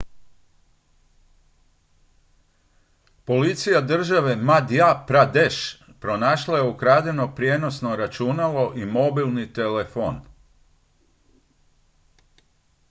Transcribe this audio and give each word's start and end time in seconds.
policija 3.25 3.81
države 3.81 4.35
madhya 4.35 5.03
pradesh 5.07 5.57
pronašla 5.99 6.57
je 6.57 6.63
ukradeno 6.69 7.35
prijenosno 7.35 7.95
računalo 7.95 8.73
i 8.75 8.85
mobilni 8.85 9.53
telefon 9.53 10.21